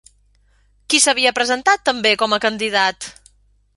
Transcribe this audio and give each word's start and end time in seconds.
Qui 0.93 1.01
s'havia 1.03 1.33
presentat 1.39 1.85
també 1.91 2.17
com 2.23 2.35
a 2.39 2.41
candidat? 2.47 3.11